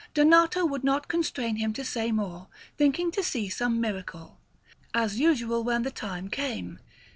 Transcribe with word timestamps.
Donato 0.15 0.65
would 0.65 0.83
not 0.83 1.07
constrain 1.07 1.57
him 1.57 1.73
to 1.73 1.85
say 1.85 2.11
more, 2.11 2.47
thinking 2.75 3.11
to 3.11 3.21
see 3.21 3.49
some 3.49 3.79
miracle, 3.79 4.39
as 4.95 5.19
usual, 5.19 5.63
when 5.63 5.83
the 5.83 5.91
time 5.91 6.27
came. 6.27 6.79